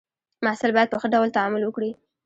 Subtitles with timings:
[0.43, 1.91] محصل باید په ښه ډول تعامل وکړي.